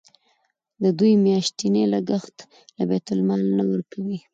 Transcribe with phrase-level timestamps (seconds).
[0.83, 2.35] د دوی میاشتنی لګښت
[2.77, 4.17] له بیت المال نه ورکوئ.